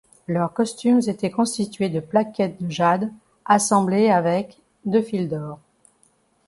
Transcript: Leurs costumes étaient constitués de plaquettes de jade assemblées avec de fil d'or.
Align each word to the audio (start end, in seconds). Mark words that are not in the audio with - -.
Leurs 0.27 0.51
costumes 0.55 1.01
étaient 1.05 1.29
constitués 1.29 1.89
de 1.89 1.99
plaquettes 1.99 2.59
de 2.59 2.71
jade 2.71 3.11
assemblées 3.45 4.09
avec 4.09 4.59
de 4.85 4.99
fil 4.99 5.29
d'or. 5.29 5.59